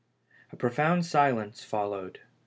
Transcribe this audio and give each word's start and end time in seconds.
A 0.51 0.55
profound 0.55 1.05
silence 1.05 1.63
followed. 1.63 2.21